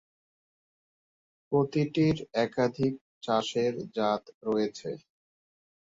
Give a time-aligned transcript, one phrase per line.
[1.51, 2.93] প্রতিটির একাধিক
[3.23, 4.89] চাষের জাত রয়েছে।